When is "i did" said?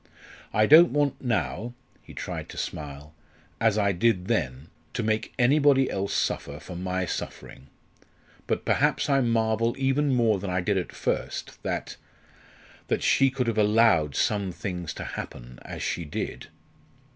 3.77-4.25, 10.49-10.79